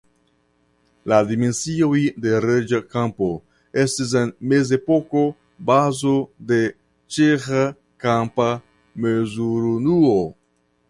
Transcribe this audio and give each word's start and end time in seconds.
La 1.11 1.17
dimensioj 1.31 1.97
de 2.23 2.31
Reĝa 2.45 2.79
kampo 2.93 3.27
estis 3.83 4.13
en 4.23 4.31
mezepoko 4.53 5.21
bazo 5.71 6.13
de 6.53 6.59
ĉeĥa 7.17 7.61
kampa 8.07 8.49
mezurunuo. 9.07 10.17